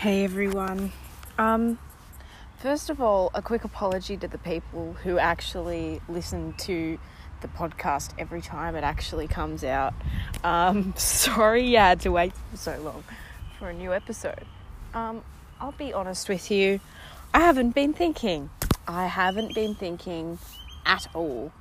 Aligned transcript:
Hey 0.00 0.24
everyone. 0.24 0.92
Um, 1.38 1.78
first 2.58 2.90
of 2.90 3.00
all, 3.00 3.30
a 3.32 3.40
quick 3.40 3.64
apology 3.64 4.18
to 4.18 4.28
the 4.28 4.36
people 4.36 4.92
who 5.02 5.16
actually 5.18 6.02
listen 6.06 6.52
to 6.58 6.98
the 7.40 7.48
podcast 7.48 8.10
every 8.18 8.42
time 8.42 8.76
it 8.76 8.84
actually 8.84 9.26
comes 9.26 9.64
out. 9.64 9.94
Um, 10.44 10.92
sorry 10.98 11.66
you 11.66 11.78
had 11.78 12.00
to 12.02 12.10
wait 12.10 12.34
so 12.52 12.78
long 12.82 13.04
for 13.58 13.70
a 13.70 13.72
new 13.72 13.94
episode. 13.94 14.44
Um, 14.92 15.24
I'll 15.58 15.72
be 15.72 15.94
honest 15.94 16.28
with 16.28 16.50
you, 16.50 16.80
I 17.32 17.40
haven't 17.40 17.74
been 17.74 17.94
thinking. 17.94 18.50
I 18.86 19.06
haven't 19.06 19.54
been 19.54 19.74
thinking 19.74 20.38
at 20.84 21.06
all. 21.14 21.52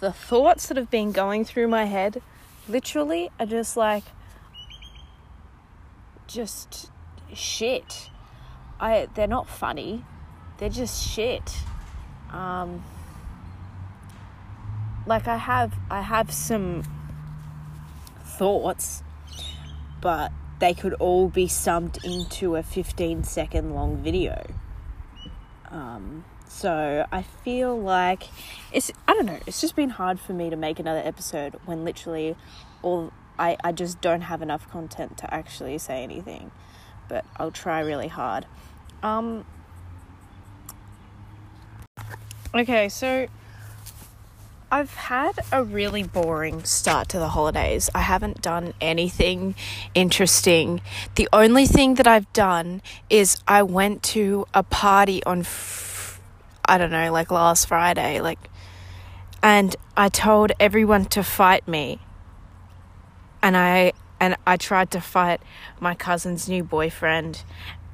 The 0.00 0.12
thoughts 0.12 0.66
that 0.68 0.78
have 0.78 0.90
been 0.90 1.12
going 1.12 1.44
through 1.44 1.68
my 1.68 1.84
head 1.84 2.22
literally 2.66 3.30
are 3.38 3.44
just 3.44 3.76
like, 3.76 4.04
just 6.26 6.88
shit. 7.34 8.10
I 8.80 9.08
they're 9.14 9.26
not 9.26 9.48
funny. 9.48 10.04
They're 10.58 10.68
just 10.68 11.06
shit. 11.08 11.58
Um, 12.30 12.82
like 15.06 15.28
I 15.28 15.36
have 15.36 15.74
I 15.90 16.02
have 16.02 16.32
some 16.32 16.82
thoughts, 18.24 19.02
but 20.00 20.32
they 20.58 20.74
could 20.74 20.94
all 20.94 21.28
be 21.28 21.48
summed 21.48 21.98
into 22.04 22.56
a 22.56 22.62
15 22.62 23.24
second 23.24 23.74
long 23.74 23.96
video. 23.96 24.46
Um, 25.70 26.24
so 26.46 27.06
I 27.10 27.22
feel 27.22 27.78
like 27.80 28.24
it's 28.72 28.92
I 29.08 29.14
don't 29.14 29.26
know, 29.26 29.40
it's 29.46 29.60
just 29.60 29.74
been 29.74 29.90
hard 29.90 30.20
for 30.20 30.32
me 30.32 30.50
to 30.50 30.56
make 30.56 30.78
another 30.78 31.02
episode 31.04 31.56
when 31.64 31.84
literally 31.84 32.36
all 32.82 33.12
I, 33.38 33.56
I 33.64 33.72
just 33.72 34.00
don't 34.00 34.20
have 34.20 34.42
enough 34.42 34.70
content 34.70 35.16
to 35.18 35.34
actually 35.34 35.78
say 35.78 36.02
anything 36.02 36.50
but 37.08 37.24
I'll 37.36 37.50
try 37.50 37.80
really 37.80 38.08
hard. 38.08 38.46
Um, 39.02 39.44
okay, 42.54 42.88
so 42.88 43.26
I've 44.72 44.94
had 44.94 45.38
a 45.52 45.62
really 45.62 46.02
boring 46.02 46.64
start 46.64 47.10
to 47.10 47.18
the 47.18 47.28
holidays. 47.28 47.90
I 47.94 48.00
haven't 48.00 48.40
done 48.40 48.72
anything 48.80 49.54
interesting. 49.94 50.80
The 51.16 51.28
only 51.30 51.66
thing 51.66 51.96
that 51.96 52.06
I've 52.06 52.32
done 52.32 52.80
is 53.10 53.42
I 53.46 53.64
went 53.64 54.02
to 54.04 54.46
a 54.54 54.62
party 54.62 55.22
on, 55.24 55.40
f- 55.40 56.18
I 56.64 56.78
don't 56.78 56.90
know, 56.90 57.12
like 57.12 57.30
last 57.30 57.68
Friday, 57.68 58.22
like, 58.22 58.48
and 59.42 59.76
I 59.94 60.08
told 60.08 60.52
everyone 60.58 61.04
to 61.06 61.22
fight 61.22 61.68
me. 61.68 61.98
And 63.42 63.58
I 63.58 63.92
and 64.22 64.36
I 64.46 64.56
tried 64.56 64.92
to 64.92 65.00
fight 65.00 65.42
my 65.80 65.96
cousin's 65.96 66.48
new 66.48 66.62
boyfriend. 66.62 67.42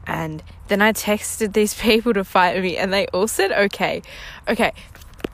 And 0.07 0.43
then 0.69 0.83
I 0.83 0.93
texted 0.93 1.55
these 1.55 1.73
people 1.81 2.13
to 2.13 2.23
fight 2.23 2.61
me, 2.61 2.77
and 2.77 2.93
they 2.93 3.07
all 3.07 3.27
said 3.27 3.51
okay. 3.51 4.03
Okay, 4.47 4.73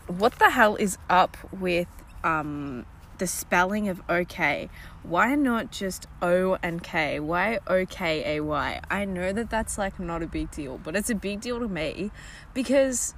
what 0.06 0.38
the 0.38 0.50
hell 0.50 0.76
is 0.76 0.96
up 1.10 1.36
with 1.52 1.88
um, 2.22 2.86
the 3.18 3.26
spelling 3.26 3.88
of 3.88 4.02
okay? 4.08 4.70
Why 5.02 5.34
not 5.34 5.72
just 5.72 6.06
O 6.22 6.58
and 6.62 6.80
K? 6.80 7.18
Why 7.18 7.58
O 7.66 7.84
K 7.86 8.36
A 8.36 8.40
Y? 8.40 8.80
I 8.88 9.04
know 9.04 9.32
that 9.32 9.50
that's 9.50 9.76
like 9.76 9.98
not 9.98 10.22
a 10.22 10.28
big 10.28 10.52
deal, 10.52 10.78
but 10.78 10.94
it's 10.94 11.10
a 11.10 11.16
big 11.16 11.40
deal 11.40 11.58
to 11.58 11.66
me 11.66 12.12
because 12.54 13.14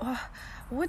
oh, 0.00 0.28
what 0.70 0.88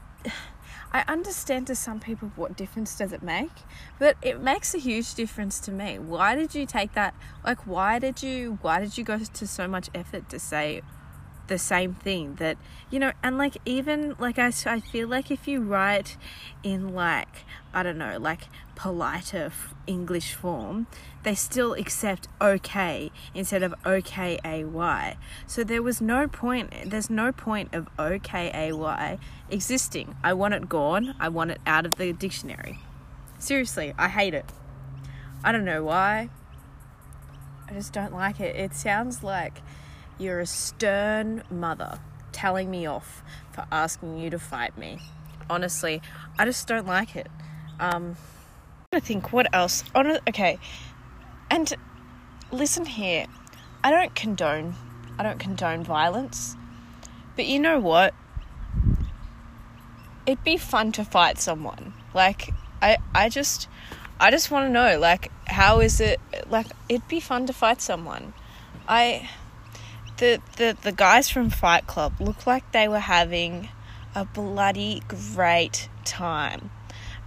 I 0.92 1.04
understand 1.08 1.68
to 1.68 1.76
some 1.76 2.00
people 2.00 2.32
what 2.36 2.58
difference 2.58 2.98
does 2.98 3.14
it 3.14 3.22
make, 3.22 3.52
but 4.00 4.18
it 4.23 4.42
makes 4.42 4.73
a 4.73 4.80
huge 4.80 5.14
difference 5.14 5.59
to 5.62 5.72
me. 5.72 6.00
Why 6.00 6.36
did 6.36 6.56
you 6.56 6.66
take 6.66 6.94
that? 6.94 7.14
Like, 7.45 7.68
why 7.68 8.00
did 8.00 8.23
you? 8.23 8.58
Why 8.62 8.80
did 8.80 8.98
you 8.98 9.04
go 9.04 9.20
to 9.20 9.48
so 9.48 9.67
much 9.67 9.90
effort 9.94 10.30
to 10.30 10.40
say 10.40 10.82
the 11.50 11.58
same 11.58 11.94
thing 11.95 12.36
that 12.36 12.58
you 12.89 13.00
know 13.00 13.11
and 13.22 13.38
like 13.38 13.58
even 13.66 14.16
like 14.19 14.39
I, 14.39 14.53
I 14.66 14.80
feel 14.80 15.08
like 15.08 15.30
if 15.30 15.47
you 15.47 15.61
write 15.61 16.16
in 16.64 16.94
like 16.94 17.43
i 17.73 17.83
don't 17.83 17.98
know 17.98 18.17
like 18.17 18.48
politer 18.76 19.45
f- 19.48 19.73
english 19.86 20.33
form 20.33 20.88
they 21.23 21.36
still 21.36 21.73
accept 21.73 22.27
okay 22.39 23.11
instead 23.33 23.61
of 23.64 23.76
okay 23.86 24.39
so 25.45 25.64
there 25.64 25.82
was 25.82 25.99
no 25.99 26.27
point 26.27 26.73
there's 26.86 27.09
no 27.09 27.32
point 27.32 27.73
of 27.73 27.88
okay 27.99 28.49
existing. 29.52 30.15
I 30.23 30.33
want 30.33 30.54
it 30.54 30.70
gone. 30.70 31.15
I 31.20 31.30
want 31.30 31.52
it 31.52 31.59
out 31.65 31.86
of 31.86 31.95
the 31.95 32.14
dictionary. 32.14 32.80
Seriously 33.38 33.93
i 33.98 34.09
hate 34.09 34.33
it. 34.33 34.45
I 35.43 35.52
don't 35.52 35.65
know 35.65 35.83
why. 35.83 36.30
I 37.67 37.73
just 37.73 37.93
don't 37.93 38.14
like 38.14 38.39
it. 38.39 38.55
It 38.55 38.73
sounds 38.73 39.23
like 39.23 39.61
you're 40.20 40.40
a 40.40 40.46
stern 40.46 41.44
mother 41.50 42.00
telling 42.32 42.70
me 42.70 42.86
off 42.86 43.24
for 43.52 43.66
asking 43.72 44.20
you 44.20 44.30
to 44.30 44.38
fight 44.38 44.78
me. 44.78 45.00
Honestly, 45.50 46.02
I 46.38 46.46
just 46.46 46.68
don't 46.68 46.86
like 46.86 47.16
it. 47.16 47.28
Um, 47.80 48.18
I 48.92 49.00
think 49.00 49.34
what 49.34 49.54
else? 49.54 49.84
On 49.96 50.20
Okay, 50.28 50.60
and 51.50 51.74
listen 52.52 52.86
here, 52.86 53.26
I 53.84 53.92
don't 53.92 54.14
condone, 54.14 54.76
I 55.18 55.24
don't 55.24 55.40
condone 55.40 55.84
violence, 55.84 56.56
but 57.36 57.46
you 57.46 57.60
know 57.60 57.80
what? 57.80 58.14
It'd 60.26 60.44
be 60.44 60.58
fun 60.58 60.92
to 60.94 61.04
fight 61.04 61.40
someone. 61.40 61.94
Like 62.14 62.54
I, 62.82 62.98
I 63.14 63.30
just, 63.30 63.68
I 64.20 64.32
just 64.32 64.52
want 64.52 64.68
to 64.68 64.72
know, 64.72 65.00
like, 65.00 65.32
how 65.46 65.80
is 65.80 66.00
it? 66.00 66.20
Like, 66.50 66.68
it'd 66.88 67.08
be 67.08 67.20
fun 67.20 67.46
to 67.48 67.54
fight 67.54 67.82
someone. 67.82 68.34
I 68.88 69.30
the, 70.20 70.42
the, 70.58 70.78
the 70.82 70.92
guys 70.92 71.30
from 71.30 71.50
Fight 71.50 71.88
Club 71.88 72.20
looked 72.20 72.46
like 72.46 72.72
they 72.74 72.88
were 72.88 73.00
having 73.00 73.70
a 74.14 74.26
bloody 74.26 75.02
great 75.08 75.90
time. 76.04 76.70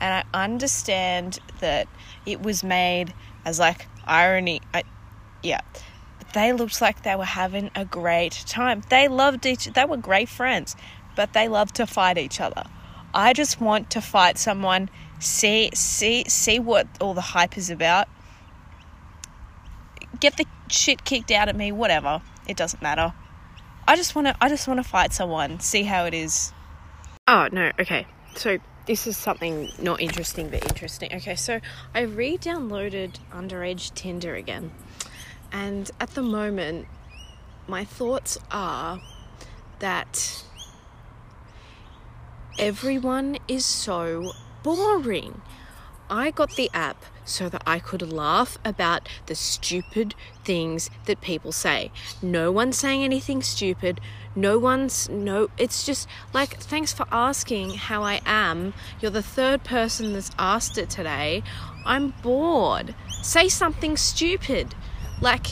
And 0.00 0.24
I 0.34 0.44
understand 0.44 1.38
that 1.60 1.88
it 2.26 2.42
was 2.42 2.62
made 2.62 3.14
as 3.44 3.58
like 3.58 3.86
irony. 4.04 4.60
I, 4.74 4.84
yeah. 5.42 5.60
They 6.34 6.52
looked 6.52 6.80
like 6.80 7.02
they 7.02 7.16
were 7.16 7.24
having 7.24 7.70
a 7.74 7.84
great 7.84 8.32
time. 8.46 8.82
They 8.88 9.08
loved 9.08 9.44
each 9.46 9.66
they 9.66 9.84
were 9.84 9.98
great 9.98 10.28
friends, 10.28 10.76
but 11.14 11.32
they 11.32 11.48
loved 11.48 11.76
to 11.76 11.86
fight 11.86 12.16
each 12.16 12.40
other. 12.40 12.64
I 13.12 13.32
just 13.34 13.60
want 13.60 13.90
to 13.90 14.00
fight 14.00 14.38
someone, 14.38 14.88
see 15.18 15.70
see 15.74 16.24
see 16.28 16.58
what 16.58 16.86
all 17.00 17.12
the 17.12 17.20
hype 17.20 17.58
is 17.58 17.68
about. 17.68 18.08
Get 20.20 20.38
the 20.38 20.46
shit 20.68 21.04
kicked 21.04 21.30
out 21.30 21.50
of 21.50 21.56
me, 21.56 21.70
whatever. 21.70 22.22
It 22.46 22.56
doesn't 22.56 22.82
matter. 22.82 23.14
I 23.86 23.96
just 23.96 24.14
want 24.14 24.28
to 24.28 24.36
I 24.40 24.48
just 24.48 24.68
want 24.68 24.78
to 24.82 24.88
fight 24.88 25.12
someone, 25.12 25.60
see 25.60 25.82
how 25.82 26.04
it 26.06 26.14
is. 26.14 26.52
Oh, 27.26 27.48
no. 27.52 27.72
Okay. 27.78 28.06
So 28.34 28.58
this 28.86 29.06
is 29.06 29.16
something 29.16 29.68
not 29.78 30.00
interesting 30.00 30.48
but 30.48 30.64
interesting. 30.68 31.12
Okay, 31.14 31.36
so 31.36 31.60
I 31.94 32.00
re-downloaded 32.00 33.18
underage 33.32 33.94
Tinder 33.94 34.34
again. 34.34 34.72
And 35.52 35.90
at 36.00 36.10
the 36.10 36.22
moment 36.22 36.86
my 37.68 37.84
thoughts 37.84 38.38
are 38.50 39.00
that 39.78 40.44
everyone 42.58 43.38
is 43.48 43.64
so 43.64 44.32
boring. 44.62 45.42
I 46.10 46.30
got 46.30 46.56
the 46.56 46.70
app 46.74 47.04
so 47.24 47.48
that 47.48 47.62
I 47.66 47.78
could 47.78 48.12
laugh 48.12 48.58
about 48.64 49.08
the 49.26 49.34
stupid 49.34 50.14
things 50.44 50.90
that 51.06 51.20
people 51.20 51.52
say. 51.52 51.90
No 52.20 52.50
one's 52.50 52.78
saying 52.78 53.04
anything 53.04 53.42
stupid. 53.42 54.00
No 54.34 54.58
one's, 54.58 55.08
no, 55.08 55.48
it's 55.58 55.84
just 55.84 56.08
like, 56.32 56.58
thanks 56.58 56.92
for 56.92 57.06
asking 57.12 57.70
how 57.74 58.02
I 58.02 58.20
am. 58.24 58.72
You're 59.00 59.10
the 59.10 59.22
third 59.22 59.62
person 59.62 60.12
that's 60.14 60.30
asked 60.38 60.78
it 60.78 60.88
today. 60.88 61.42
I'm 61.84 62.14
bored. 62.22 62.94
Say 63.22 63.48
something 63.48 63.96
stupid. 63.96 64.74
Like, 65.20 65.46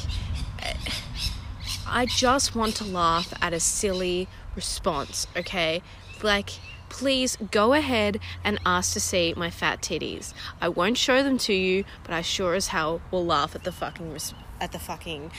I 1.86 2.06
just 2.06 2.54
want 2.54 2.76
to 2.76 2.84
laugh 2.84 3.32
at 3.42 3.52
a 3.52 3.60
silly 3.60 4.28
response, 4.54 5.26
okay? 5.36 5.82
Like, 6.22 6.50
please 6.90 7.38
go 7.50 7.72
ahead 7.72 8.20
and 8.44 8.58
ask 8.66 8.92
to 8.92 9.00
see 9.00 9.32
my 9.34 9.48
fat 9.48 9.80
titties. 9.80 10.34
I 10.60 10.68
won't 10.68 10.98
show 10.98 11.22
them 11.22 11.38
to 11.38 11.54
you, 11.54 11.84
but 12.04 12.12
I 12.12 12.20
sure 12.20 12.54
as 12.54 12.68
hell 12.68 13.00
will 13.10 13.24
laugh 13.24 13.54
at 13.54 13.64
the 13.64 13.72
fucking 13.72 14.18
at 14.60 14.72
the 14.72 14.78
fucking 14.78 15.32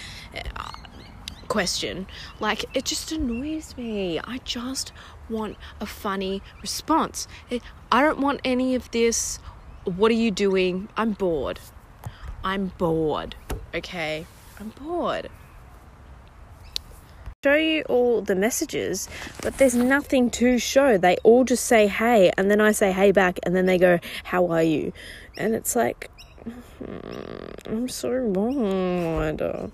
uh, 0.56 0.72
question. 1.48 2.08
Like 2.40 2.66
it 2.74 2.86
just 2.86 3.12
annoys 3.12 3.78
me. 3.78 4.20
I 4.20 4.40
just 4.40 4.92
want 5.30 5.58
a 5.80 5.86
funny 5.86 6.42
response. 6.62 7.28
I 7.92 8.02
don't 8.02 8.20
want 8.20 8.42
any 8.44 8.74
of 8.74 8.90
this. 8.90 9.38
What 9.84 10.10
are 10.10 10.16
you 10.16 10.32
doing? 10.32 10.90
I'm 10.98 11.12
bored. 11.12 11.60
I'm 12.44 12.72
bored. 12.78 13.36
Okay? 13.76 14.26
I'm 14.60 14.70
bored 14.70 15.30
show 17.44 17.56
you 17.56 17.82
all 17.90 18.22
the 18.22 18.36
messages, 18.36 19.10
but 19.42 19.58
there's 19.58 19.74
nothing 19.74 20.30
to 20.30 20.60
show. 20.60 20.96
They 21.00 21.18
all 21.24 21.44
just 21.44 21.66
say 21.66 21.88
hey, 21.88 22.32
and 22.38 22.52
then 22.52 22.62
I 22.62 22.72
say 22.72 22.92
hey 22.92 23.12
back, 23.12 23.40
and 23.42 23.56
then 23.56 23.66
they 23.66 23.80
go, 23.80 23.98
How 24.24 24.46
are 24.52 24.62
you? 24.62 24.94
And 25.38 25.56
it's 25.56 25.76
like, 25.76 26.12
hmm, 26.44 27.50
I'm 27.66 27.90
so 27.90 28.30
bored. 28.32 29.40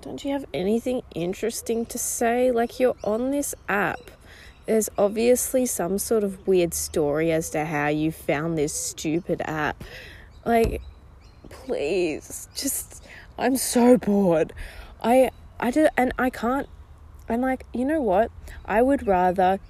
don't 0.00 0.24
you 0.24 0.32
have 0.32 0.46
anything 0.54 1.02
interesting 1.14 1.84
to 1.84 1.98
say? 1.98 2.50
Like, 2.50 2.80
you're 2.80 2.96
on 3.04 3.30
this 3.30 3.54
app. 3.68 4.10
There's 4.64 4.88
obviously 4.96 5.66
some 5.66 5.98
sort 5.98 6.24
of 6.24 6.46
weird 6.46 6.72
story 6.72 7.30
as 7.30 7.50
to 7.50 7.66
how 7.66 7.88
you 7.88 8.10
found 8.10 8.56
this 8.56 8.72
stupid 8.72 9.42
app. 9.44 9.84
Like, 10.46 10.80
please, 11.50 12.48
just, 12.54 13.04
I'm 13.36 13.58
so 13.58 13.98
bored. 13.98 14.54
I, 15.04 15.30
I 15.60 15.70
did, 15.70 15.90
and 15.96 16.12
I 16.18 16.30
can't, 16.30 16.68
I'm 17.28 17.40
like, 17.40 17.66
you 17.72 17.84
know 17.84 18.00
what? 18.00 18.32
I 18.64 18.82
would 18.82 19.06
rather, 19.06 19.60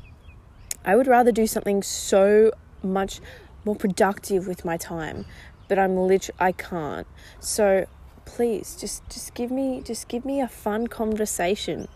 I 0.84 0.96
would 0.96 1.06
rather 1.06 1.32
do 1.32 1.46
something 1.46 1.82
so 1.82 2.52
much 2.82 3.20
more 3.66 3.76
productive 3.76 4.46
with 4.46 4.64
my 4.64 4.78
time, 4.78 5.26
but 5.68 5.78
I'm 5.78 5.96
literally, 5.96 6.38
I 6.40 6.52
can't. 6.52 7.06
So 7.40 7.86
please 8.24 8.76
just 8.80 9.06
just 9.10 9.34
give 9.34 9.50
me 9.50 9.82
just 9.84 10.08
give 10.08 10.24
me 10.24 10.40
a 10.40 10.48
fun 10.48 10.86
conversation 10.86 11.86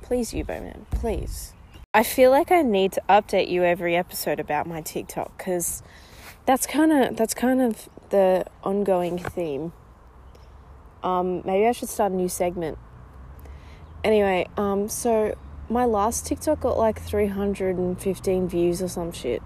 please 0.00 0.32
Yubo 0.32 0.62
man 0.62 0.86
please 0.92 1.54
I 1.92 2.04
feel 2.04 2.30
like 2.30 2.52
I 2.52 2.62
need 2.62 2.92
to 2.92 3.02
update 3.08 3.48
you 3.48 3.64
every 3.64 3.96
episode 3.96 4.38
about 4.38 4.68
my 4.68 4.80
TikTok 4.80 5.36
because 5.36 5.82
that's 6.46 6.64
kind 6.64 6.92
of 6.92 7.16
that's 7.16 7.34
kind 7.34 7.60
of 7.60 7.88
the 8.10 8.46
ongoing 8.62 9.18
theme. 9.18 9.72
Um, 11.02 11.42
maybe 11.44 11.66
I 11.66 11.72
should 11.72 11.88
start 11.88 12.12
a 12.12 12.14
new 12.14 12.28
segment. 12.28 12.78
Anyway, 14.02 14.46
um, 14.56 14.88
so 14.88 15.36
my 15.68 15.84
last 15.84 16.26
TikTok 16.26 16.60
got 16.60 16.78
like 16.78 17.00
315 17.00 18.48
views 18.48 18.82
or 18.82 18.88
some 18.88 19.12
shit, 19.12 19.42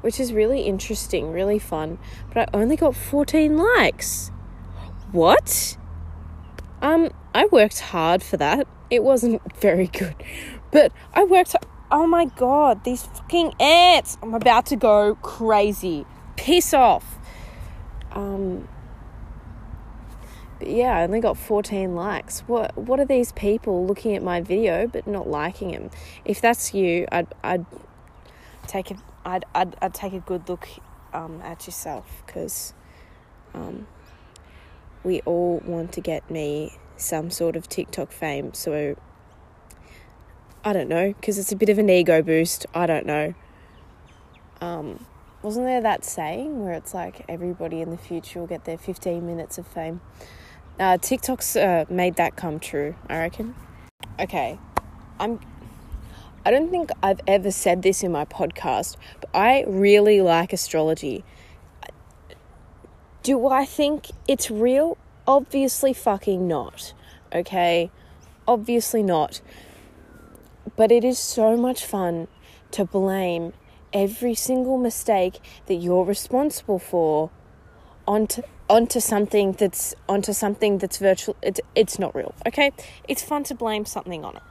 which 0.00 0.20
is 0.20 0.32
really 0.32 0.62
interesting, 0.62 1.32
really 1.32 1.58
fun. 1.58 1.98
But 2.32 2.48
I 2.54 2.58
only 2.58 2.76
got 2.76 2.94
14 2.94 3.56
likes. 3.56 4.30
What? 5.10 5.76
Um, 6.80 7.10
I 7.34 7.46
worked 7.46 7.80
hard 7.80 8.22
for 8.22 8.36
that. 8.38 8.66
It 8.90 9.02
wasn't 9.02 9.40
very 9.60 9.88
good. 9.88 10.14
But 10.70 10.92
I 11.14 11.24
worked 11.24 11.54
Oh 11.94 12.06
my 12.06 12.24
god, 12.24 12.84
these 12.84 13.02
fucking 13.02 13.52
ants! 13.60 14.16
I'm 14.22 14.32
about 14.32 14.64
to 14.66 14.76
go 14.76 15.14
crazy. 15.16 16.06
Piss 16.36 16.72
off. 16.72 17.18
Um 18.12 18.66
yeah, 20.66 20.96
I 20.96 21.02
only 21.04 21.20
got 21.20 21.36
14 21.36 21.94
likes. 21.94 22.40
What 22.40 22.76
what 22.76 23.00
are 23.00 23.04
these 23.04 23.32
people 23.32 23.86
looking 23.86 24.14
at 24.16 24.22
my 24.22 24.40
video 24.40 24.86
but 24.86 25.06
not 25.06 25.28
liking 25.28 25.70
him? 25.70 25.90
If 26.24 26.40
that's 26.40 26.74
you, 26.74 27.06
I'd 27.12 27.28
I'd 27.42 27.66
take 28.66 28.90
a 28.90 28.96
I'd 29.24 29.44
I'd, 29.54 29.76
I'd 29.80 29.94
take 29.94 30.12
a 30.12 30.20
good 30.20 30.48
look 30.48 30.68
um, 31.12 31.40
at 31.42 31.66
yourself 31.66 32.22
because 32.26 32.74
um, 33.54 33.86
we 35.04 35.20
all 35.22 35.62
want 35.64 35.92
to 35.92 36.00
get 36.00 36.30
me 36.30 36.78
some 36.96 37.30
sort 37.30 37.56
of 37.56 37.68
TikTok 37.68 38.12
fame. 38.12 38.54
So 38.54 38.96
I 40.64 40.72
don't 40.72 40.88
know, 40.88 41.08
because 41.08 41.38
it's 41.38 41.52
a 41.52 41.56
bit 41.56 41.68
of 41.68 41.78
an 41.78 41.90
ego 41.90 42.22
boost. 42.22 42.66
I 42.74 42.86
don't 42.86 43.06
know. 43.06 43.34
Um, 44.60 45.04
wasn't 45.42 45.66
there 45.66 45.80
that 45.80 46.04
saying 46.04 46.62
where 46.62 46.72
it's 46.72 46.94
like 46.94 47.24
everybody 47.28 47.80
in 47.80 47.90
the 47.90 47.96
future 47.96 48.38
will 48.38 48.46
get 48.46 48.64
their 48.64 48.78
15 48.78 49.26
minutes 49.26 49.58
of 49.58 49.66
fame? 49.66 50.00
Uh, 50.78 50.98
TikTok's 50.98 51.56
uh, 51.56 51.84
made 51.88 52.16
that 52.16 52.36
come 52.36 52.58
true, 52.58 52.94
I 53.08 53.18
reckon. 53.18 53.54
Okay, 54.18 54.58
I'm. 55.20 55.40
I 56.44 56.50
don't 56.50 56.70
think 56.70 56.90
I've 57.02 57.20
ever 57.26 57.50
said 57.50 57.82
this 57.82 58.02
in 58.02 58.10
my 58.10 58.24
podcast, 58.24 58.96
but 59.20 59.30
I 59.32 59.64
really 59.68 60.20
like 60.20 60.52
astrology. 60.52 61.24
Do 63.22 63.46
I 63.46 63.64
think 63.64 64.08
it's 64.26 64.50
real? 64.50 64.98
Obviously, 65.28 65.92
fucking 65.92 66.48
not. 66.48 66.92
Okay? 67.32 67.92
Obviously 68.48 69.04
not. 69.04 69.40
But 70.74 70.90
it 70.90 71.04
is 71.04 71.20
so 71.20 71.56
much 71.56 71.84
fun 71.86 72.26
to 72.72 72.84
blame 72.84 73.52
every 73.92 74.34
single 74.34 74.78
mistake 74.78 75.38
that 75.66 75.74
you're 75.74 76.04
responsible 76.04 76.80
for 76.80 77.30
onto 78.06 78.42
onto 78.68 79.00
something 79.00 79.52
that's 79.52 79.94
onto 80.08 80.32
something 80.32 80.78
that's 80.78 80.98
virtual 80.98 81.36
it's, 81.42 81.60
it's 81.74 81.98
not 81.98 82.14
real 82.14 82.34
okay 82.46 82.70
it's 83.08 83.22
fun 83.22 83.44
to 83.44 83.54
blame 83.54 83.84
something 83.84 84.24
on 84.24 84.36
it 84.36 84.42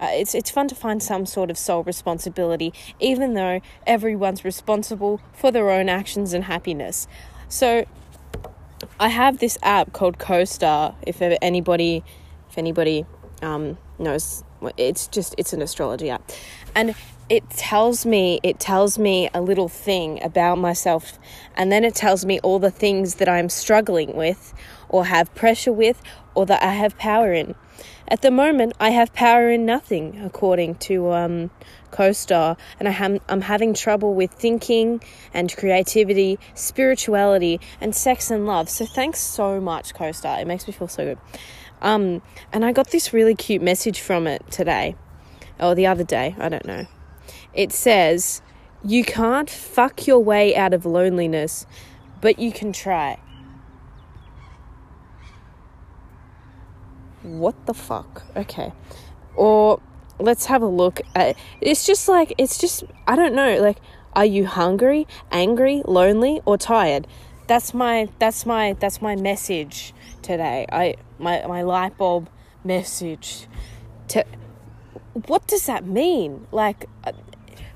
uh, 0.00 0.08
it's 0.10 0.34
it's 0.34 0.50
fun 0.50 0.68
to 0.68 0.74
find 0.74 1.02
some 1.02 1.26
sort 1.26 1.50
of 1.50 1.58
sole 1.58 1.82
responsibility 1.82 2.72
even 3.00 3.34
though 3.34 3.60
everyone's 3.86 4.44
responsible 4.44 5.20
for 5.32 5.50
their 5.50 5.70
own 5.70 5.88
actions 5.88 6.32
and 6.32 6.44
happiness 6.44 7.06
so 7.48 7.84
I 9.00 9.08
have 9.08 9.38
this 9.38 9.56
app 9.62 9.92
called 9.92 10.18
CoStar. 10.18 10.94
If 11.02 11.22
anybody, 11.22 12.04
if 12.50 12.58
anybody 12.58 13.06
um, 13.42 13.78
knows, 13.98 14.44
it's 14.76 15.06
just 15.08 15.34
it's 15.38 15.52
an 15.52 15.62
astrology 15.62 16.10
app, 16.10 16.22
and 16.74 16.94
it 17.28 17.48
tells 17.50 18.06
me 18.06 18.40
it 18.42 18.60
tells 18.60 18.98
me 18.98 19.28
a 19.34 19.40
little 19.40 19.68
thing 19.68 20.22
about 20.22 20.58
myself, 20.58 21.18
and 21.56 21.72
then 21.72 21.84
it 21.84 21.94
tells 21.94 22.24
me 22.24 22.38
all 22.40 22.58
the 22.58 22.70
things 22.70 23.16
that 23.16 23.28
I'm 23.28 23.48
struggling 23.48 24.14
with, 24.16 24.54
or 24.88 25.04
have 25.06 25.34
pressure 25.34 25.72
with, 25.72 26.00
or 26.36 26.46
that 26.46 26.62
I 26.62 26.74
have 26.74 26.96
power 26.98 27.32
in. 27.32 27.54
At 28.08 28.22
the 28.22 28.30
moment, 28.30 28.74
I 28.78 28.90
have 28.90 29.12
power 29.14 29.50
in 29.50 29.66
nothing, 29.66 30.20
according 30.22 30.76
to 30.76 31.10
um, 31.12 31.50
CoStar, 31.90 32.56
and 32.78 32.88
I 32.88 32.92
am, 32.92 33.18
I'm 33.28 33.40
having 33.40 33.74
trouble 33.74 34.14
with 34.14 34.30
thinking 34.30 35.02
and 35.34 35.54
creativity, 35.56 36.38
spirituality, 36.54 37.58
and 37.80 37.96
sex 37.96 38.30
and 38.30 38.46
love. 38.46 38.68
So 38.68 38.86
thanks 38.86 39.18
so 39.18 39.60
much, 39.60 39.94
CoStar. 39.94 40.40
It 40.40 40.46
makes 40.46 40.66
me 40.68 40.72
feel 40.72 40.88
so 40.88 41.04
good. 41.04 41.18
Um, 41.82 42.22
and 42.52 42.64
I 42.64 42.72
got 42.72 42.90
this 42.90 43.12
really 43.12 43.34
cute 43.34 43.62
message 43.62 44.00
from 44.00 44.26
it 44.26 44.48
today, 44.50 44.94
or 45.58 45.74
the 45.74 45.86
other 45.86 46.04
day, 46.04 46.36
I 46.38 46.48
don't 46.48 46.66
know. 46.66 46.86
It 47.54 47.72
says, 47.72 48.42
You 48.84 49.04
can't 49.04 49.50
fuck 49.50 50.06
your 50.06 50.20
way 50.20 50.54
out 50.54 50.74
of 50.74 50.86
loneliness, 50.86 51.66
but 52.20 52.38
you 52.38 52.52
can 52.52 52.72
try. 52.72 53.18
What 57.26 57.66
the 57.66 57.74
fuck? 57.74 58.22
Okay. 58.36 58.72
Or 59.34 59.80
let's 60.18 60.46
have 60.46 60.62
a 60.62 60.66
look 60.66 61.00
at 61.14 61.36
it's 61.60 61.86
just 61.86 62.08
like 62.08 62.32
it's 62.38 62.58
just 62.58 62.84
I 63.06 63.16
don't 63.16 63.34
know, 63.34 63.60
like 63.60 63.78
are 64.14 64.24
you 64.24 64.46
hungry, 64.46 65.06
angry, 65.30 65.82
lonely 65.84 66.40
or 66.46 66.56
tired? 66.56 67.06
That's 67.46 67.74
my 67.74 68.08
that's 68.18 68.46
my 68.46 68.74
that's 68.78 69.02
my 69.02 69.14
message 69.16 69.92
today. 70.22 70.66
I 70.72 70.96
my 71.18 71.44
my 71.46 71.62
light 71.62 71.98
bulb 71.98 72.28
message 72.64 73.46
to 74.08 74.24
what 75.26 75.46
does 75.46 75.66
that 75.66 75.86
mean? 75.86 76.46
Like 76.50 76.88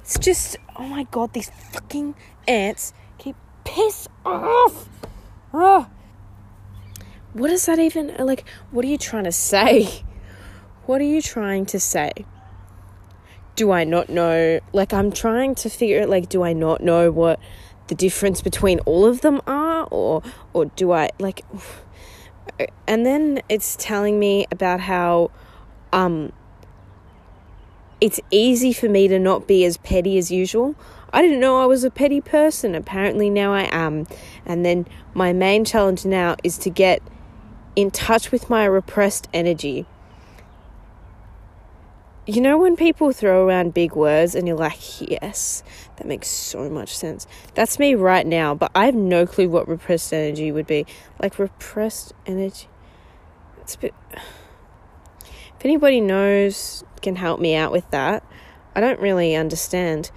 it's 0.00 0.18
just 0.18 0.56
oh 0.76 0.86
my 0.86 1.04
god, 1.04 1.32
these 1.34 1.50
fucking 1.50 2.14
ants 2.48 2.94
keep 3.18 3.36
piss 3.64 4.08
off. 4.24 4.88
Oh, 5.52 5.88
what 7.32 7.48
does 7.48 7.66
that 7.66 7.78
even 7.78 8.14
like 8.18 8.44
what 8.70 8.84
are 8.84 8.88
you 8.88 8.98
trying 8.98 9.24
to 9.24 9.32
say? 9.32 10.04
What 10.86 11.00
are 11.00 11.04
you 11.04 11.22
trying 11.22 11.66
to 11.66 11.78
say? 11.78 12.10
Do 13.54 13.70
i 13.70 13.84
not 13.84 14.08
know? 14.08 14.58
Like 14.72 14.92
i'm 14.92 15.12
trying 15.12 15.54
to 15.56 15.70
figure 15.70 16.02
out 16.02 16.08
like 16.08 16.28
do 16.28 16.42
i 16.42 16.52
not 16.52 16.80
know 16.80 17.12
what 17.12 17.38
the 17.86 17.94
difference 17.94 18.40
between 18.40 18.80
all 18.80 19.06
of 19.06 19.20
them 19.20 19.40
are? 19.46 19.86
Or 19.92 20.22
or 20.52 20.64
do 20.64 20.90
i 20.90 21.10
like 21.20 21.44
and 22.88 23.06
then 23.06 23.40
it's 23.48 23.76
telling 23.76 24.18
me 24.18 24.46
about 24.50 24.80
how 24.80 25.30
um 25.92 26.32
it's 28.00 28.18
easy 28.30 28.72
for 28.72 28.88
me 28.88 29.06
to 29.08 29.18
not 29.18 29.46
be 29.46 29.64
as 29.64 29.76
petty 29.76 30.18
as 30.18 30.30
usual. 30.32 30.74
I 31.12 31.22
didn't 31.22 31.40
know 31.40 31.60
I 31.60 31.66
was 31.66 31.84
a 31.84 31.90
petty 31.90 32.20
person. 32.20 32.74
Apparently, 32.74 33.28
now 33.28 33.52
I 33.52 33.68
am. 33.72 34.06
And 34.46 34.64
then 34.64 34.86
my 35.12 35.32
main 35.32 35.64
challenge 35.64 36.04
now 36.04 36.36
is 36.42 36.56
to 36.58 36.70
get 36.70 37.02
in 37.76 37.90
touch 37.90 38.32
with 38.32 38.50
my 38.50 38.64
repressed 38.64 39.28
energy. 39.32 39.86
You 42.26 42.40
know, 42.40 42.58
when 42.58 42.76
people 42.76 43.12
throw 43.12 43.46
around 43.46 43.74
big 43.74 43.94
words 43.94 44.34
and 44.34 44.46
you're 44.46 44.56
like, 44.56 45.00
yes, 45.00 45.62
that 45.96 46.06
makes 46.06 46.28
so 46.28 46.68
much 46.70 46.96
sense. 46.96 47.26
That's 47.54 47.78
me 47.78 47.94
right 47.94 48.26
now, 48.26 48.54
but 48.54 48.70
I 48.74 48.86
have 48.86 48.94
no 48.94 49.26
clue 49.26 49.48
what 49.48 49.66
repressed 49.66 50.12
energy 50.12 50.52
would 50.52 50.66
be. 50.66 50.86
Like, 51.20 51.38
repressed 51.38 52.12
energy. 52.26 52.68
It's 53.60 53.74
a 53.74 53.78
bit. 53.78 53.94
If 55.58 55.66
anybody 55.66 56.00
knows, 56.00 56.84
can 57.02 57.16
help 57.16 57.40
me 57.40 57.54
out 57.54 57.72
with 57.72 57.90
that. 57.90 58.24
I 58.74 58.80
don't 58.80 59.00
really 59.00 59.34
understand. 59.34 60.10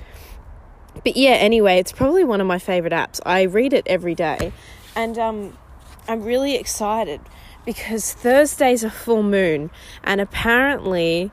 But 1.04 1.18
yeah, 1.18 1.32
anyway, 1.32 1.80
it's 1.80 1.92
probably 1.92 2.24
one 2.24 2.40
of 2.40 2.48
my 2.48 2.60
favorite 2.60 2.94
apps. 2.94 3.20
I 3.26 3.44
read 3.44 3.74
it 3.74 3.84
every 3.88 4.16
day. 4.16 4.54
And 4.96 5.18
um, 5.18 5.58
I'm 6.08 6.24
really 6.24 6.56
excited 6.56 7.22
because 7.66 8.14
Thursday's 8.14 8.84
a 8.84 8.90
full 8.90 9.24
moon, 9.24 9.72
and 10.04 10.20
apparently, 10.20 11.32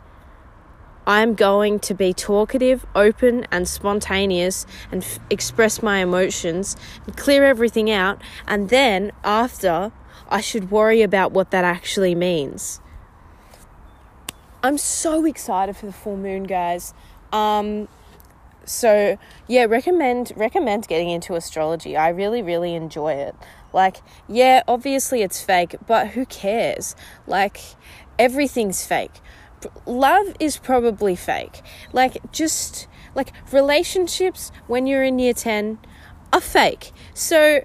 I'm 1.06 1.34
going 1.34 1.80
to 1.80 1.94
be 1.94 2.12
talkative, 2.12 2.86
open, 2.94 3.46
and 3.50 3.68
spontaneous 3.68 4.64
and 4.92 5.02
f- 5.02 5.18
express 5.28 5.82
my 5.82 5.98
emotions 5.98 6.76
and 7.04 7.16
clear 7.16 7.44
everything 7.44 7.90
out. 7.90 8.22
And 8.46 8.68
then, 8.68 9.10
after, 9.24 9.90
I 10.28 10.40
should 10.40 10.70
worry 10.70 11.02
about 11.02 11.32
what 11.32 11.50
that 11.50 11.64
actually 11.64 12.14
means. 12.14 12.80
I'm 14.62 14.78
so 14.78 15.24
excited 15.24 15.76
for 15.76 15.86
the 15.86 15.92
full 15.92 16.16
moon, 16.16 16.44
guys. 16.44 16.94
Um, 17.32 17.88
so 18.70 19.18
yeah, 19.48 19.64
recommend 19.64 20.32
recommend 20.36 20.86
getting 20.88 21.10
into 21.10 21.34
astrology. 21.34 21.96
I 21.96 22.08
really 22.08 22.42
really 22.42 22.74
enjoy 22.74 23.14
it. 23.14 23.34
Like, 23.72 23.98
yeah, 24.28 24.62
obviously 24.66 25.22
it's 25.22 25.40
fake, 25.40 25.76
but 25.86 26.08
who 26.08 26.26
cares? 26.26 26.96
Like, 27.26 27.60
everything's 28.18 28.84
fake. 28.84 29.12
Love 29.86 30.34
is 30.40 30.56
probably 30.56 31.14
fake. 31.14 31.62
Like, 31.92 32.32
just 32.32 32.88
like 33.14 33.32
relationships 33.52 34.50
when 34.66 34.86
you're 34.86 35.04
in 35.04 35.18
year 35.18 35.34
10 35.34 35.78
are 36.32 36.40
fake. 36.40 36.92
So, 37.14 37.60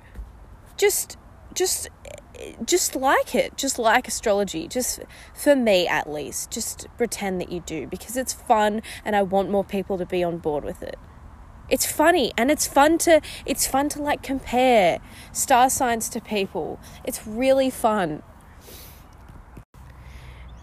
just, 0.77 1.17
just, 1.53 1.89
just 2.65 2.95
like 2.95 3.35
it. 3.35 3.57
Just 3.57 3.79
like 3.79 4.07
astrology. 4.07 4.67
Just 4.67 5.01
for 5.33 5.55
me, 5.55 5.87
at 5.87 6.11
least. 6.11 6.51
Just 6.51 6.87
pretend 6.97 7.39
that 7.41 7.51
you 7.51 7.61
do 7.61 7.87
because 7.87 8.17
it's 8.17 8.33
fun 8.33 8.81
and 9.03 9.15
I 9.15 9.21
want 9.21 9.49
more 9.49 9.63
people 9.63 9.97
to 9.97 10.05
be 10.05 10.23
on 10.23 10.37
board 10.37 10.63
with 10.63 10.83
it 10.83 10.97
it's 11.69 11.85
funny 11.85 12.31
and 12.37 12.51
it's 12.51 12.67
fun 12.67 12.97
to 12.97 13.21
it's 13.45 13.65
fun 13.65 13.89
to 13.89 14.01
like 14.01 14.21
compare 14.21 14.99
star 15.31 15.69
signs 15.69 16.07
to 16.09 16.21
people 16.21 16.79
it's 17.03 17.25
really 17.25 17.69
fun 17.69 18.21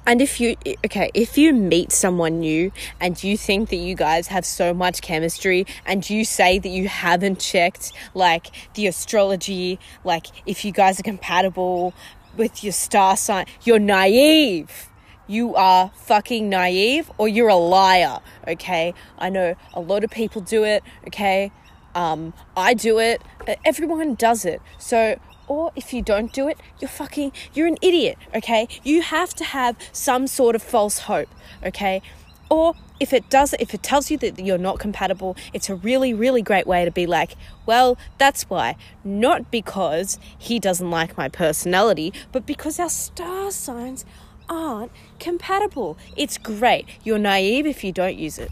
and 0.07 0.21
if 0.21 0.41
you 0.41 0.57
okay 0.85 1.11
if 1.15 1.39
you 1.39 1.53
meet 1.53 1.93
someone 1.93 2.41
new 2.41 2.73
and 3.01 3.23
you 3.23 3.37
think 3.37 3.69
that 3.71 3.77
you 3.77 3.95
guys 3.95 4.29
have 4.29 4.45
so 4.45 4.75
much 4.75 5.01
chemistry 5.03 5.67
and 5.87 6.09
you 6.09 6.25
say 6.25 6.59
that 6.59 6.69
you 6.69 6.89
haven't 6.89 7.39
checked 7.39 7.93
like 8.15 8.51
the 8.75 8.87
astrology 8.87 9.79
like 10.05 10.27
if 10.47 10.65
you 10.65 10.73
guys 10.73 10.99
are 10.99 11.05
compatible 11.05 11.95
with 12.37 12.65
your 12.65 12.73
star 12.73 13.17
sign 13.17 13.47
you're 13.65 13.79
naive 13.79 14.89
you 15.27 15.55
are 15.55 15.91
fucking 15.95 16.49
naive 16.49 17.11
or 17.17 17.29
you're 17.29 17.49
a 17.49 17.55
liar, 17.55 18.19
okay? 18.47 18.93
I 19.19 19.31
know 19.31 19.55
a 19.73 19.81
lot 19.81 20.05
of 20.05 20.11
people 20.11 20.43
do 20.43 20.65
it, 20.65 20.83
okay? 21.07 21.51
Um, 21.95 22.35
I 22.57 22.75
do 22.75 22.99
it, 22.99 23.23
everyone 23.65 24.15
does 24.15 24.45
it. 24.45 24.61
So, 24.79 25.19
or 25.49 25.73
if 25.77 25.93
you 25.93 26.03
don't 26.03 26.33
do 26.33 26.49
it, 26.49 26.59
you're 26.81 26.89
fucking, 26.89 27.33
you're 27.55 27.67
an 27.67 27.79
idiot, 27.83 28.19
okay? 28.35 28.69
You 28.83 29.03
have 29.03 29.35
to 29.35 29.45
have 29.45 29.77
some 29.93 30.27
sort 30.27 30.55
of 30.55 30.63
false 30.63 31.01
hope, 31.01 31.29
okay? 31.65 32.03
Or 32.51 32.75
if 33.01 33.13
it 33.13 33.31
does, 33.31 33.55
if 33.59 33.73
it 33.75 33.83
tells 33.83 34.11
you 34.11 34.19
that 34.19 34.39
you're 34.39 34.59
not 34.59 34.79
compatible, 34.79 35.37
it's 35.53 35.71
a 35.71 35.75
really, 35.75 36.13
really 36.13 36.43
great 36.43 36.67
way 36.67 36.85
to 36.85 36.91
be 36.91 37.07
like, 37.07 37.35
well, 37.67 37.97
that's 38.19 38.43
why. 38.51 38.77
Not 39.03 39.51
because 39.51 40.19
he 40.39 40.59
doesn't 40.59 40.91
like 40.91 41.17
my 41.17 41.29
personality, 41.29 42.13
but 42.31 42.47
because 42.47 42.79
our 42.79 42.91
star 42.91 43.51
signs 43.51 44.05
aren't 44.49 44.93
compatible. 45.19 45.97
It's 46.17 46.37
great. 46.37 46.87
You're 47.03 47.19
naive 47.19 47.67
if 47.67 47.83
you 47.83 47.91
don't 47.91 48.17
use 48.17 48.39
it. 48.39 48.51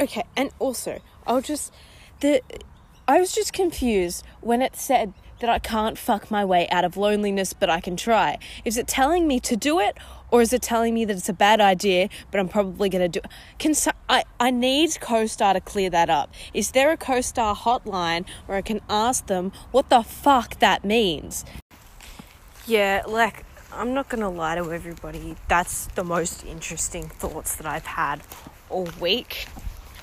Okay, 0.00 0.24
and 0.36 0.50
also, 0.58 1.00
I'll 1.26 1.40
just 1.40 1.72
the 2.20 2.42
I 3.08 3.20
was 3.20 3.30
just 3.32 3.52
confused 3.52 4.24
when 4.40 4.62
it 4.62 4.74
said 4.74 5.12
that 5.38 5.48
I 5.48 5.60
can't 5.60 5.96
fuck 5.96 6.28
my 6.28 6.44
way 6.44 6.68
out 6.70 6.84
of 6.84 6.96
loneliness, 6.96 7.52
but 7.52 7.70
I 7.70 7.80
can 7.80 7.96
try. 7.96 8.38
Is 8.64 8.76
it 8.76 8.88
telling 8.88 9.28
me 9.28 9.38
to 9.40 9.54
do 9.54 9.78
it, 9.78 9.96
or 10.32 10.42
is 10.42 10.52
it 10.52 10.62
telling 10.62 10.92
me 10.92 11.04
that 11.04 11.16
it's 11.16 11.28
a 11.28 11.32
bad 11.32 11.60
idea, 11.60 12.08
but 12.32 12.40
I'm 12.40 12.48
probably 12.48 12.88
going 12.88 13.02
to 13.02 13.20
do 13.20 13.20
it? 13.22 13.30
Can 13.60 13.74
so, 13.74 13.92
I, 14.08 14.24
I 14.40 14.50
need 14.50 14.90
CoStar 14.90 15.52
to 15.52 15.60
clear 15.60 15.88
that 15.90 16.10
up. 16.10 16.32
Is 16.52 16.72
there 16.72 16.90
a 16.90 16.96
CoStar 16.96 17.54
hotline 17.54 18.26
where 18.46 18.58
I 18.58 18.62
can 18.62 18.80
ask 18.88 19.26
them 19.26 19.52
what 19.70 19.88
the 19.88 20.02
fuck 20.02 20.58
that 20.58 20.84
means? 20.84 21.44
Yeah, 22.66 23.02
like 23.06 23.44
I'm 23.72 23.94
not 23.94 24.08
going 24.08 24.22
to 24.22 24.28
lie 24.28 24.56
to 24.56 24.72
everybody, 24.72 25.36
that's 25.46 25.86
the 25.94 26.02
most 26.02 26.44
interesting 26.44 27.08
thoughts 27.08 27.54
that 27.56 27.66
I've 27.66 27.86
had 27.86 28.22
all 28.68 28.88
week, 29.00 29.46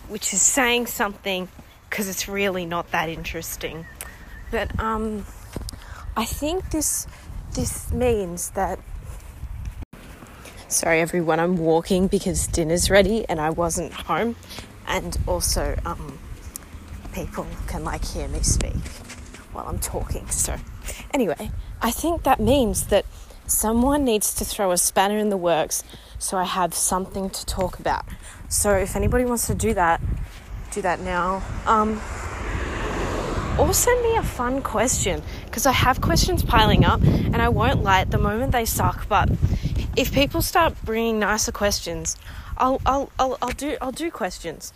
which 0.08 0.34
is 0.34 0.42
saying 0.42 0.86
something 0.86 1.50
because 1.94 2.10
it's 2.10 2.28
really 2.28 2.66
not 2.66 2.90
that 2.90 3.08
interesting. 3.08 3.86
But 4.50 4.80
um, 4.80 5.28
I 6.18 6.26
think 6.26 6.72
this 6.72 7.06
this 7.54 7.94
means 7.94 8.50
that. 8.52 8.80
Sorry, 10.70 11.02
everyone, 11.02 11.40
I'm 11.40 11.56
walking 11.56 12.08
because 12.08 12.48
dinner's 12.48 12.90
ready 12.90 13.30
and 13.30 13.40
I 13.40 13.52
wasn't 13.52 13.94
home, 13.94 14.36
and 14.88 15.16
also 15.28 15.80
um, 15.86 16.18
people 17.14 17.46
can 17.68 17.84
like 17.84 18.04
hear 18.04 18.28
me 18.28 18.40
speak 18.40 18.88
while 19.52 19.68
I'm 19.68 19.78
talking. 19.78 20.28
So, 20.30 20.56
anyway, 21.14 21.52
I 21.80 21.92
think 21.92 22.24
that 22.24 22.40
means 22.40 22.88
that 22.88 23.06
someone 23.46 24.04
needs 24.04 24.34
to 24.34 24.46
throw 24.46 24.72
a 24.72 24.78
spanner 24.78 25.20
in 25.20 25.30
the 25.30 25.38
works 25.38 25.84
so 26.18 26.38
I 26.38 26.46
have 26.46 26.74
something 26.74 27.30
to 27.30 27.46
talk 27.46 27.78
about. 27.78 28.06
So 28.50 28.72
if 28.72 28.96
anybody 28.96 29.26
wants 29.26 29.46
to 29.48 29.54
do 29.54 29.76
that, 29.76 30.02
do 30.74 30.82
that 30.82 31.00
now. 31.00 31.44
Um, 31.66 32.02
or 33.60 33.74
send 33.74 34.02
me 34.04 34.16
a 34.16 34.24
fun 34.24 34.62
question 34.62 35.22
because 35.46 35.66
I 35.66 35.72
have 35.72 36.02
questions 36.02 36.44
piling 36.44 36.86
up 36.86 37.02
and 37.04 37.38
I 37.42 37.50
won't 37.50 37.84
lie 37.84 38.02
at 38.02 38.10
the 38.10 38.18
moment 38.18 38.52
they 38.52 38.66
suck 38.66 39.08
but 39.08 39.30
if 39.96 40.12
people 40.12 40.42
start 40.42 40.74
bringing 40.84 41.20
nicer 41.20 41.52
questions 41.52 42.18
I'll, 42.58 42.82
I'll, 42.84 43.12
I'll, 43.20 43.38
I'll 43.44 43.52
do 43.52 43.78
I'll 43.80 43.92
do 43.92 44.10
questions 44.10 44.74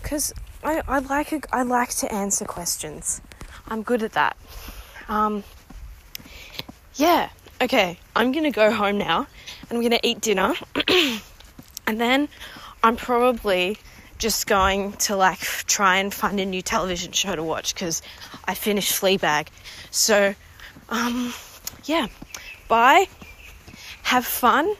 because 0.00 0.32
I, 0.62 0.82
I 0.86 1.00
like 1.00 1.52
I 1.52 1.64
like 1.64 1.90
to 1.96 2.14
answer 2.14 2.44
questions 2.44 3.20
I'm 3.66 3.82
good 3.82 4.04
at 4.04 4.12
that 4.12 4.36
um, 5.08 5.42
yeah 6.94 7.30
okay, 7.62 7.96
I'm 8.16 8.32
gonna 8.32 8.50
go 8.50 8.72
home 8.72 8.98
now 8.98 9.26
and 9.68 9.78
I'm 9.78 9.82
gonna 9.82 10.00
eat 10.02 10.20
dinner. 10.20 10.54
and 11.86 12.00
then 12.00 12.28
I'm 12.82 12.96
probably 12.96 13.78
just 14.22 14.46
going 14.46 14.92
to 14.92 15.16
like 15.16 15.40
try 15.40 15.96
and 15.96 16.14
find 16.14 16.38
a 16.38 16.46
new 16.46 16.62
television 16.62 17.10
show 17.10 17.34
to 17.34 17.42
watch 17.42 17.74
because 17.74 18.00
I 18.44 18.54
finished 18.54 18.92
Fleabag. 18.92 19.48
So, 19.90 20.36
um, 20.88 21.34
yeah, 21.84 22.06
bye. 22.68 23.08
Have 24.04 24.24
fun. 24.24 24.72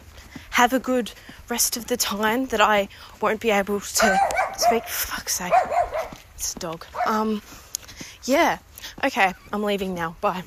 Have 0.51 0.73
a 0.73 0.79
good 0.79 1.11
rest 1.49 1.77
of 1.77 1.89
the 1.89 1.97
time 1.97 2.47
that 2.47 2.61
I 2.61 2.89
won't 3.21 3.41
be 3.41 3.51
able 3.51 3.81
to 3.81 4.19
speak. 4.57 4.85
Fuck's 4.85 5.35
sake, 5.35 5.53
it's 6.37 6.55
a 6.55 6.59
dog. 6.61 6.87
Um, 7.05 7.43
yeah. 8.25 8.59
Okay, 9.03 9.33
I'm 9.53 9.65
leaving 9.65 9.93
now. 9.95 10.15
Bye. 10.21 10.45